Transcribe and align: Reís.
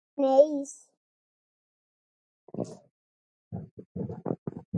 Reís. 0.17 0.71